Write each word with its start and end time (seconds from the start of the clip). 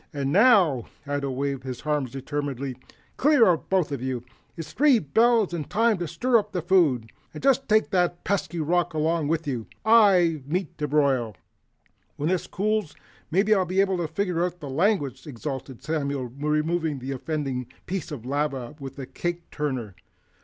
And 0.11 0.31
NOW" 0.31 0.87
Ato 1.07 1.29
waved 1.29 1.63
his 1.63 1.83
arms 1.83 2.09
determinedly. 2.09 2.75
"Clear 3.17 3.45
out, 3.45 3.69
both 3.69 3.91
of 3.91 4.01
you. 4.01 4.23
It's 4.57 4.73
three 4.73 4.97
bells 4.97 5.53
and 5.53 5.69
time 5.69 5.99
to 5.99 6.07
stir 6.07 6.39
up 6.39 6.53
the 6.53 6.63
food. 6.63 7.11
And 7.35 7.43
just 7.43 7.69
take 7.69 7.91
that 7.91 8.23
pesky 8.23 8.59
rock 8.59 8.95
along 8.95 9.27
with 9.27 9.45
you. 9.45 9.67
I've 9.85 10.47
meat 10.47 10.75
to 10.79 10.87
broil!" 10.87 11.37
"When 12.15 12.29
this 12.29 12.47
cools, 12.47 12.95
maybe 13.29 13.53
I'll 13.53 13.63
be 13.63 13.79
able 13.79 13.97
to 13.97 14.07
figure 14.07 14.43
out 14.43 14.59
the 14.59 14.71
language," 14.71 15.27
exulted 15.27 15.83
Samuel, 15.83 16.29
removing 16.29 16.97
the 16.97 17.11
offending 17.11 17.67
piece 17.85 18.09
of 18.09 18.25
lava 18.25 18.73
with 18.79 18.97
a 18.97 19.05
cake 19.05 19.51
turner. 19.51 19.93